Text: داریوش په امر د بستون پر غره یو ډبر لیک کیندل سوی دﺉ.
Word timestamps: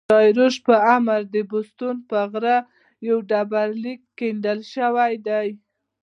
داریوش 0.11 0.55
په 0.67 0.75
امر 0.95 1.19
د 1.33 1.35
بستون 1.49 1.95
پر 2.09 2.23
غره 2.31 2.57
یو 3.07 3.17
ډبر 3.29 3.67
لیک 3.83 4.01
کیندل 4.17 4.59
سوی 4.73 5.13
دﺉ. 5.25 5.53